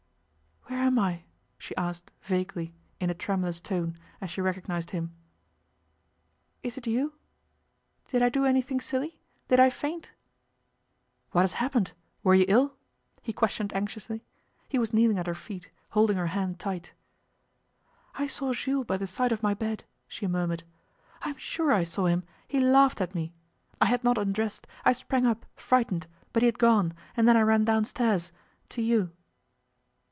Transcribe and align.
'Where 0.65 0.79
am 0.87 0.99
I?' 0.99 1.23
she 1.57 1.75
asked 1.77 2.11
vaguely, 2.23 2.73
in 2.99 3.09
a 3.09 3.13
tremulous 3.13 3.59
tone 3.61 3.97
as 4.19 4.29
she 4.29 4.41
recognized 4.41 4.91
him. 4.91 5.13
'Is 6.63 6.77
it 6.77 6.85
you? 6.87 7.13
Did 8.09 8.21
I 8.21 8.27
do 8.29 8.45
anything 8.45 8.79
silly? 8.81 9.17
Did 9.49 9.59
I 9.59 9.69
faint?' 9.69 10.11
'What 11.31 11.41
has 11.41 11.53
happened? 11.53 11.91
Were 12.23 12.33
you 12.35 12.43
ill?' 12.49 12.75
he 13.21 13.31
questioned 13.33 13.73
anxiously. 13.75 14.21
He 14.69 14.79
was 14.79 14.91
kneeling 14.93 15.17
at 15.19 15.27
her 15.27 15.35
feet, 15.35 15.69
holding 15.91 16.17
her 16.17 16.27
hand 16.27 16.57
tight. 16.59 16.91
'I 18.15 18.27
saw 18.27 18.53
Jules 18.53 18.85
by 18.85 18.97
the 18.97 19.07
side 19.07 19.31
of 19.33 19.43
my 19.43 19.53
bed,' 19.53 19.83
she 20.09 20.25
murmured; 20.27 20.63
'I'm 21.21 21.37
sure 21.37 21.71
I 21.73 21.83
saw 21.83 22.05
him; 22.07 22.23
he 22.49 22.59
laughed 22.59 22.99
at 23.01 23.15
me. 23.15 23.33
I 23.81 23.85
had 23.85 24.03
not 24.03 24.17
undressed. 24.17 24.67
I 24.85 24.91
sprang 24.93 25.25
up, 25.25 25.45
frightened, 25.55 26.07
but 26.33 26.41
he 26.43 26.47
had 26.47 26.59
gone, 26.59 26.93
and 27.15 27.27
then 27.29 27.37
I 27.37 27.41
ran 27.41 27.63
downstairs 27.65 28.31
to 28.69 28.81
you. 28.81 29.11